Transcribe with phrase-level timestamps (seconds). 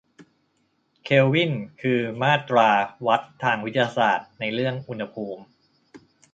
[1.03, 1.51] เคลวิน
[1.81, 2.69] คือมาตรา
[3.07, 5.41] วัดทางวิทยาศาสตร์ในเรื่องอุณหภูมิ